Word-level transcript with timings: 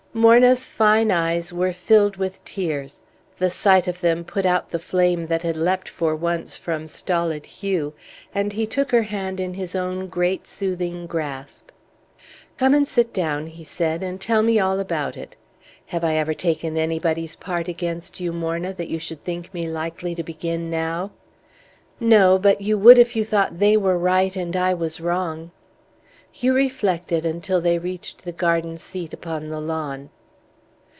Morna's 0.13 0.67
fine 0.67 1.09
eyes 1.09 1.53
were 1.53 1.71
filled 1.71 2.17
with 2.17 2.43
tears; 2.43 3.01
the 3.37 3.49
sight 3.49 3.87
of 3.87 4.01
them 4.01 4.25
put 4.25 4.45
out 4.45 4.69
the 4.69 4.77
flame 4.77 5.27
that 5.27 5.41
had 5.41 5.55
leapt 5.55 5.87
for 5.87 6.13
once 6.13 6.57
from 6.57 6.85
stolid 6.85 7.45
Hugh, 7.45 7.93
and 8.35 8.51
he 8.51 8.67
took 8.67 8.91
her 8.91 9.03
hand 9.03 9.39
in 9.39 9.53
his 9.53 9.73
own 9.73 10.07
great 10.07 10.45
soothing 10.45 11.07
grasp. 11.07 11.69
"Come 12.57 12.73
and 12.73 12.85
sit 12.85 13.13
down," 13.13 13.47
he 13.47 13.63
said, 13.63 14.03
"and 14.03 14.19
tell 14.19 14.43
me 14.43 14.59
all 14.59 14.81
about 14.81 15.15
it. 15.15 15.37
Have 15.85 16.03
I 16.03 16.15
ever 16.17 16.33
taken 16.33 16.75
anybody's 16.75 17.37
part 17.37 17.69
against 17.69 18.19
you, 18.19 18.33
Morna, 18.33 18.73
that 18.73 18.89
you 18.89 18.99
should 18.99 19.23
think 19.23 19.53
me 19.53 19.69
likely 19.69 20.13
to 20.15 20.23
begin 20.23 20.69
now?" 20.69 21.11
"No; 22.01 22.37
but 22.37 22.59
you 22.59 22.77
would 22.77 22.97
if 22.97 23.15
you 23.15 23.23
thought 23.23 23.59
they 23.59 23.77
were 23.77 23.97
right 23.97 24.35
and 24.35 24.57
I 24.57 24.73
was 24.73 24.99
wrong." 24.99 25.51
Hugh 26.33 26.53
reflected 26.53 27.25
until 27.25 27.59
they 27.59 27.77
reached 27.77 28.23
the 28.23 28.31
garden 28.31 28.77
seat 28.77 29.11
upon 29.11 29.49
the 29.49 29.59
lawn. 29.59 30.09